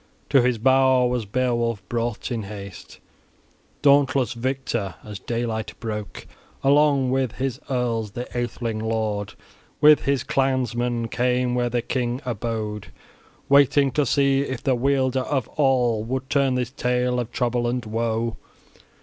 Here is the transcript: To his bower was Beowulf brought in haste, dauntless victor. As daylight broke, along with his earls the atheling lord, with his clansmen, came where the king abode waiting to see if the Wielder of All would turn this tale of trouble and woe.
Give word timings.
To 0.31 0.41
his 0.41 0.57
bower 0.57 1.07
was 1.07 1.25
Beowulf 1.25 1.87
brought 1.87 2.31
in 2.31 2.41
haste, 2.41 2.99
dauntless 3.83 4.33
victor. 4.33 4.95
As 5.03 5.19
daylight 5.19 5.75
broke, 5.79 6.25
along 6.63 7.11
with 7.11 7.33
his 7.33 7.59
earls 7.69 8.13
the 8.13 8.25
atheling 8.35 8.79
lord, 8.79 9.35
with 9.79 10.05
his 10.05 10.23
clansmen, 10.23 11.07
came 11.07 11.53
where 11.53 11.69
the 11.69 11.83
king 11.83 12.19
abode 12.25 12.87
waiting 13.47 13.91
to 13.91 14.03
see 14.07 14.41
if 14.41 14.63
the 14.63 14.73
Wielder 14.73 15.19
of 15.19 15.47
All 15.49 16.03
would 16.05 16.31
turn 16.31 16.55
this 16.55 16.71
tale 16.71 17.19
of 17.19 17.31
trouble 17.31 17.67
and 17.67 17.85
woe. 17.85 18.37